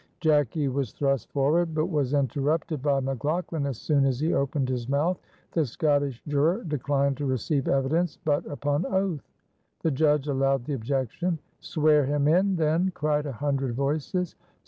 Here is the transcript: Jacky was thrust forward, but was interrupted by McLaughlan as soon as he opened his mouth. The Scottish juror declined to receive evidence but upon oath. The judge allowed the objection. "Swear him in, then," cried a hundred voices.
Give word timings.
Jacky 0.19 0.67
was 0.67 0.93
thrust 0.93 1.31
forward, 1.31 1.75
but 1.75 1.85
was 1.85 2.15
interrupted 2.15 2.81
by 2.81 2.99
McLaughlan 2.99 3.67
as 3.67 3.77
soon 3.77 4.03
as 4.03 4.19
he 4.19 4.33
opened 4.33 4.67
his 4.67 4.89
mouth. 4.89 5.19
The 5.51 5.63
Scottish 5.63 6.23
juror 6.27 6.63
declined 6.63 7.17
to 7.17 7.27
receive 7.27 7.67
evidence 7.67 8.17
but 8.25 8.43
upon 8.47 8.87
oath. 8.87 9.29
The 9.83 9.91
judge 9.91 10.27
allowed 10.27 10.65
the 10.65 10.73
objection. 10.73 11.37
"Swear 11.59 12.03
him 12.03 12.27
in, 12.27 12.55
then," 12.55 12.89
cried 12.95 13.27
a 13.27 13.31
hundred 13.31 13.75
voices. 13.75 14.35